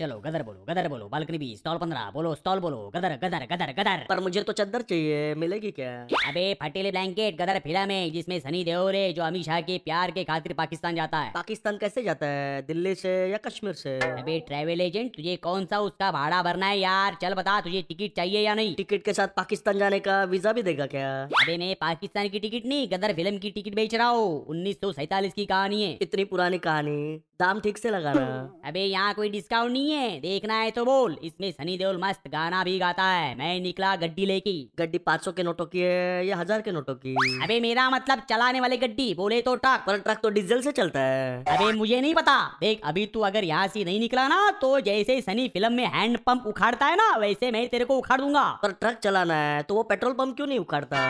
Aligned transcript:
चलो 0.00 0.14
गदर 0.18 0.42
बोलो 0.42 0.64
गदर 0.68 0.86
बोलो 0.88 1.06
बालकनी 1.08 1.38
बीस 1.38 1.58
स्टॉल 1.58 1.76
पंद्रह 1.78 2.10
बोलो 2.14 2.34
स्टॉल 2.34 2.60
बोलो 2.60 2.78
गदर 2.94 3.12
गदर 3.16 3.44
गदर 3.50 3.72
गदर। 3.72 4.00
पर 4.08 4.20
मुझे 4.20 4.42
तो 4.42 4.52
चद्दर 4.52 4.82
चाहिए 4.82 5.34
मिलेगी 5.34 5.70
क्या? 5.70 5.90
अबे 6.28 6.42
फटेले 6.62 6.90
ब्लैंकेट 6.90 7.36
गदर 7.36 7.58
फ़िल्म 7.58 7.90
है 7.90 8.10
जिसमें 8.10 8.38
सनी 8.40 8.62
देओल 8.64 8.94
है 8.94 9.12
जो 9.12 9.22
अमित 9.22 9.44
शाह 9.44 9.60
के 9.60 9.76
प्यार 9.84 10.10
के 10.10 10.24
खातिर 10.24 10.52
पाकिस्तान 10.52 10.96
जाता 10.96 11.18
है। 11.18 11.30
पाकिस्तान 11.34 11.76
कैसे 11.78 12.02
जाता 12.02 12.26
है? 12.26 12.62
दिल्ली 12.62 12.94
से 12.94 13.12
या 13.30 13.38
कश्मीर 13.44 13.74
से? 13.74 13.98
अबे 13.98 14.38
ट्रेवल 14.48 14.80
एजेंट 14.80 15.14
तुझे 15.16 15.36
कौन 15.44 15.66
सा 15.66 15.80
उसका 15.80 16.10
भाड़ा 16.12 16.42
भरना 16.42 16.66
है 16.66 16.78
यार? 16.78 17.18
चल 17.22 17.34
बता 17.34 17.60
तुझे 17.60 17.82
टिकट 17.88 18.16
चाहिए 18.16 18.40
या 18.40 18.54
नहीं? 18.54 18.74
टिकट 18.74 19.04
के 19.04 19.12
साथ 19.12 19.36
पाकिस्तान 19.36 19.78
जाने 19.78 20.00
का 20.00 20.22
वीज़ा 20.34 20.52
भी 20.52 20.62
देगा 20.62 20.86
क्या? 20.96 21.12
अबे 21.42 21.56
मैं 21.58 21.74
पाकिस्तान 21.80 22.28
की 22.28 22.40
टिकट 22.40 22.66
नहीं 22.66 22.88
गदर 22.88 23.14
फ़िल्म 23.14 23.38
की 23.38 23.50
टिकट 23.50 23.74
बेच 23.76 23.94
रहा 23.94 24.08
हूँ। 24.08 24.44
उन्नीस 24.46 24.80
की 24.84 25.46
कहानी 25.46 25.82
है। 25.82 25.96
इतनी 26.02 26.24
पुरानी 26.24 26.58
कहानी। 26.58 26.98
दाम 27.40 27.60
ठीक 27.60 27.78
से 27.78 27.90
लगाना 27.90 28.24
अबे 28.66 28.80
यहाँ 28.80 29.14
कोई 29.14 29.28
डिस्काउंट 29.30 29.72
नहीं 29.72 29.90
है। 29.90 30.20
देखना 30.20 30.54
है 30.54 30.70
तो 30.70 30.84
बोल। 30.84 31.16
इसमें 31.24 31.50
सनी 31.52 31.76
देओल 31.78 31.98
मस्त 32.02 32.28
गाना 32.28 32.62
भी 32.64 32.78
गाता 32.78 33.04
है। 33.04 33.34
मैं 33.38 33.60
निकला 33.60 33.94
गड्डी 33.96 34.26
लेके। 34.26 34.52
गड्डी 34.78 34.98
पाँच 35.00 35.24
सौ 35.24 35.32
के 35.32 35.42
नोटों 35.42 35.66
की 35.66 35.80
है 35.80 36.26
या 36.26 36.36
हज़ार 36.36 36.62
के 36.62 36.72
नोटों 36.72 36.94
की? 36.96 37.14
अबे 37.44 37.58
मेरा 37.60 37.88
मतलब 37.90 38.22
चलाने 38.30 38.60
वाली 38.60 38.76
गड्डी। 38.76 39.12
बोले 39.14 39.40
तो 39.42 39.54
ट्रक। 39.56 39.84
पर 39.86 39.98
ट्रक 39.98 40.20
तो 40.22 40.30
डीजल 40.30 40.60
से 40.60 40.72
चलता 40.72 41.00
है। 41.00 41.42
अबे 41.48 41.72
मुझे 41.72 42.00
नहीं 42.00 42.14
पता। 42.14 42.36
देख 42.60 42.80
अभी 42.84 43.06
तू 43.06 43.20
अगर 43.22 43.44
यहाँ 43.44 43.66
से 43.68 43.84
नहीं 43.84 44.00
निकला 44.00 44.28
ना 44.28 44.50
तो 44.60 44.78
जैसे 44.82 45.20
सनी 45.20 45.48
फ़िल्म 45.48 45.72
में 45.72 45.86
हैंड 45.86 46.18
पंप 46.26 46.46
उखाड़ता 46.46 46.86
है 46.86 46.96
ना 46.96 47.10
वैसे 47.18 47.50
मैं 47.50 47.66
तेरे 47.68 47.84
को 47.84 47.96
उखाड़ 47.98 48.20
दूँगा। 48.20 48.44
पर 48.62 48.72
ट्रक 48.74 48.98
चलाना 48.98 49.34
है 49.36 49.62
तो 49.62 49.74
वो 49.74 49.82
पेट्रोल 49.84 50.12
पंप 50.14 50.36
क्यों 50.36 50.46
नहीं 50.46 50.58
उखाड़ता? 50.58 51.02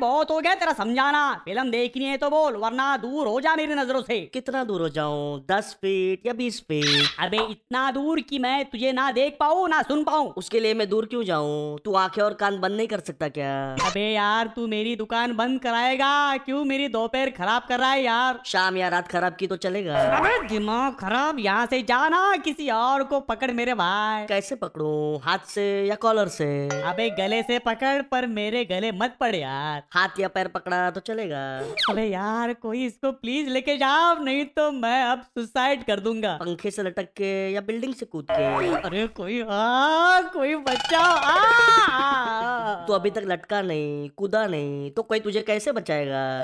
बहुत 0.00 0.30
हो 0.30 0.40
गया 0.40 0.54
तेरा 0.54 0.72
समझाना। 0.74 1.22
फ़िल्म 1.44 1.70
देखनी 1.70 2.04
है 2.04 2.16
तो 2.16 2.30
बोल 2.30 2.56
वरना 2.58 2.96
दूर 2.96 3.26
हो 3.26 3.40
जा 3.40 3.54
मेरी 3.56 3.74
नज़रों 3.74 4.02
से। 4.02 4.20
कितना 4.32 4.64
दूर 4.64 4.80
हो 4.80 4.88
जाऊँ? 4.88 5.40
दस 5.58 5.72
फीट 5.74 6.26
या 6.26 6.32
बीस 6.32 6.60
फीट 6.60 7.20
अबे 7.20 7.38
इतना 7.50 7.90
दूर 7.90 8.20
कि 8.20 8.38
मैं 8.38 8.64
तुझे 8.64 8.92
ना 8.92 9.10
देख 9.12 9.36
पाऊँ 9.40 9.68
ना 9.68 9.80
सुन 9.82 10.02
पाऊँ। 10.04 10.32
उसके 10.36 10.60
लिए 10.60 10.74
मैं 10.74 10.88
दूर 10.88 11.06
क्यों 11.06 11.22
जाऊँ? 11.24 11.78
तू 11.84 11.94
आँखें 11.94 12.22
और 12.22 12.34
कान 12.34 12.58
बंद 12.60 12.76
नहीं 12.76 12.86
कर 12.88 13.00
सकता 13.00 13.28
क्या? 13.28 13.52
अबे 13.86 14.06
यार 14.12 14.46
तू 14.56 14.66
मेरी 14.66 14.94
दुकान 14.96 15.36
बंद 15.36 15.60
कराएगा। 15.60 16.36
क्यों 16.36 16.64
मेरी 16.64 16.88
दोपहर 16.88 17.30
खराब 17.30 17.62
कर 17.68 17.78
रहा 17.78 17.90
है 17.90 18.02
यार? 18.02 18.40
शाम 18.46 18.76
या 18.76 18.88
रात 18.88 19.08
खराब 19.08 19.36
की 19.36 19.46
तो 19.46 19.56
चलेगा। 19.56 20.02
अबे 20.18 20.48
दिमाग 20.48 20.94
खराब 20.94 21.38
यहाँ 21.38 21.66
से 21.66 21.82
जाना 21.82 22.20
किसी 22.36 22.68
और 22.70 23.04
को 23.04 23.20
पकड़ 23.20 23.50
मेरे 23.50 23.74
भाई। 23.74 24.26
कैसे 24.26 24.54
पकड़ूं? 24.54 25.18
हाथ 25.22 25.46
से 25.48 25.66
या 25.86 25.94
कॉलर 25.94 26.28
से? 26.28 26.48
अबे 26.82 27.08
गले 27.18 27.42
से 27.42 27.58
पकड़ 27.58 28.00
पर 28.02 28.26
मेरे 28.26 28.64
गले 28.64 28.92
मत 28.92 29.16
पड़े 29.20 29.38
यार। 29.38 29.82
हाथ 29.90 30.20
या 30.20 30.28
पैर 30.28 30.48
पकड़ा 30.48 30.90
तो 30.90 31.00
चलेगा। 31.00 31.44
अबे 31.90 32.04
यार 32.04 32.52
कोई 32.52 32.84
इसको 32.86 33.12
प्लीज़ 33.12 33.48
लेके 33.50 33.76
जाओ 33.76 34.14
नहीं 34.18 34.44
तो 34.56 34.70
मैं 34.72 35.02
अब 35.02 35.24
सुसाइड 35.48 35.84
कर 35.84 36.00
दूँगा। 36.00 36.32
पंखे 36.36 36.70
से 36.70 36.82
लटक 36.82 37.08
के 37.16 37.28
या 37.52 37.60
बिल्डिंग 37.60 37.94
से 37.94 38.06
कूद 38.06 38.26
के? 38.30 38.44
अरे 38.76 39.06
कोई 39.06 39.40
आ 39.42 40.20
कोई 40.32 40.54
बचाओ 40.54 41.14
आ, 41.16 41.34
आ, 41.34 41.90
आ। 41.90 42.74
तू 42.86 42.92
अभी 42.92 43.10
तक 43.10 43.22
लटका 43.26 43.62
नहीं 43.62 44.10
कूदा 44.16 44.46
नहीं 44.46 44.90
तो 44.90 45.02
कोई 45.02 45.20
तुझे 45.20 45.40
कैसे 45.40 45.72
बचाएगा? 45.72 46.42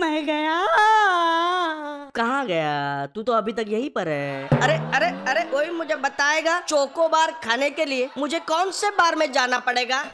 मैं 0.00 0.26
गया। 0.26 0.58
कहाँ 2.14 2.46
गया? 2.46 3.06
तू 3.06 3.22
तो 3.22 3.32
अभी 3.32 3.52
तक 3.52 3.64
यहीं 3.68 3.90
पर 3.90 4.08
है। 4.08 4.48
अरे 4.48 4.74
अरे 4.96 5.06
अरे 5.30 5.42
कोई 5.50 5.70
मुझे 5.70 5.94
बताएगा 5.94 6.60
चोको 6.60 7.08
बार 7.08 7.30
खाने 7.44 7.70
के 7.70 7.84
लिए 7.84 8.10
मुझे 8.18 8.38
कौन 8.38 8.70
से 8.70 8.90
बार 8.90 9.16
में 9.16 9.32
जाना 9.32 9.58
पड़ेगा? 9.58 10.04